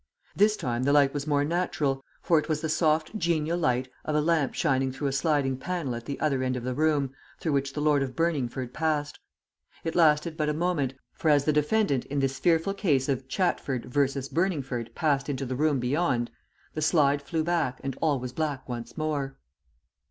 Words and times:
This 0.35 0.57
time 0.57 0.81
the 0.81 0.91
light 0.93 1.13
was 1.13 1.27
more 1.27 1.43
natural, 1.45 2.03
for 2.23 2.39
it 2.39 2.49
was 2.49 2.61
the 2.61 2.69
soft 2.69 3.15
genial 3.19 3.55
light 3.59 3.87
of 4.03 4.15
a 4.15 4.19
lamp 4.19 4.55
shining 4.55 4.91
through 4.91 5.05
a 5.09 5.13
sliding 5.13 5.57
panel 5.57 5.93
at 5.93 6.05
the 6.05 6.19
other 6.19 6.41
end 6.41 6.55
of 6.55 6.63
the 6.63 6.73
room, 6.73 7.13
through 7.39 7.51
which 7.51 7.73
the 7.73 7.81
Lord 7.81 8.01
of 8.01 8.15
Burningford 8.15 8.73
passed. 8.73 9.19
It 9.83 9.93
lasted 9.93 10.37
but 10.37 10.49
a 10.49 10.55
moment, 10.55 10.95
for 11.13 11.29
as 11.29 11.45
the 11.45 11.53
defendant 11.53 12.05
in 12.05 12.17
this 12.19 12.39
fearful 12.39 12.73
case 12.73 13.07
of 13.09 13.27
Chatford 13.27 13.85
v. 13.85 13.99
Burningford 14.33 14.95
passed 14.95 15.29
into 15.29 15.45
the 15.45 15.55
room 15.55 15.79
beyond, 15.79 16.31
the 16.73 16.81
slide 16.81 17.21
flew 17.21 17.43
back 17.43 17.79
and 17.83 17.95
all 18.01 18.19
was 18.19 18.33
black 18.33 18.67
once 18.67 18.97
more. 18.97 19.37